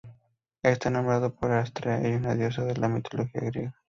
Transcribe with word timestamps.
Está 0.63 0.89
nombrado 0.89 1.31
por 1.31 1.51
Astrea, 1.51 1.97
una 2.17 2.33
diosa 2.33 2.63
de 2.65 2.75
la 2.75 2.87
mitología 2.89 3.39
griega. 3.41 3.75